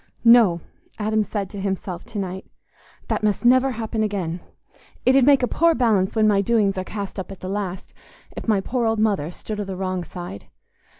"No!" 0.25 0.61
Adam 0.97 1.21
said 1.21 1.47
to 1.51 1.61
himself 1.61 2.03
to 2.05 2.17
night, 2.17 2.47
"that 3.07 3.21
must 3.21 3.45
never 3.45 3.69
happen 3.73 4.01
again. 4.01 4.39
It 5.05 5.15
'ud 5.15 5.23
make 5.27 5.43
a 5.43 5.47
poor 5.47 5.75
balance 5.75 6.15
when 6.15 6.27
my 6.27 6.41
doings 6.41 6.75
are 6.79 6.83
cast 6.83 7.19
up 7.19 7.31
at 7.31 7.41
the 7.41 7.47
last, 7.47 7.93
if 8.35 8.47
my 8.47 8.61
poor 8.61 8.87
old 8.87 8.97
mother 8.97 9.29
stood 9.29 9.59
o' 9.59 9.63
the 9.63 9.75
wrong 9.77 10.03
side. 10.03 10.47